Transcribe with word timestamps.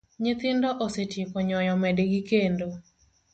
Nyithindo 0.21 0.69
osetieko 0.85 1.37
nyoyo 1.47 1.73
medgi 1.81 2.21
kendo 2.29 2.67